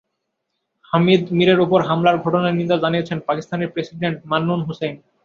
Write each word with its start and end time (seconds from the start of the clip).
হামিদ 0.91 1.23
মিরের 1.37 1.59
ওপর 1.65 1.79
হামলার 1.89 2.17
ঘটনার 2.23 2.57
নিন্দা 2.59 2.77
জানিয়েছেন 2.83 3.17
পাকিস্তানের 3.27 3.71
প্রেসিডেন্ট 3.73 4.17
মামনুন 4.31 4.61
হুসাইন। 4.67 4.95